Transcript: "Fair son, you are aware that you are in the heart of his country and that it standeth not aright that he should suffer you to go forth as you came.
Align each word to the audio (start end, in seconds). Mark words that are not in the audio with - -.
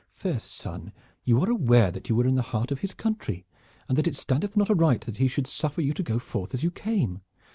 "Fair 0.15 0.39
son, 0.39 0.91
you 1.25 1.39
are 1.43 1.51
aware 1.51 1.91
that 1.91 2.09
you 2.09 2.19
are 2.19 2.25
in 2.25 2.33
the 2.33 2.41
heart 2.41 2.71
of 2.71 2.79
his 2.79 2.91
country 2.95 3.45
and 3.87 3.95
that 3.99 4.07
it 4.07 4.15
standeth 4.15 4.57
not 4.57 4.67
aright 4.71 5.01
that 5.01 5.17
he 5.17 5.27
should 5.27 5.45
suffer 5.45 5.79
you 5.81 5.93
to 5.93 6.01
go 6.01 6.17
forth 6.17 6.55
as 6.55 6.63
you 6.63 6.71
came. 6.71 7.21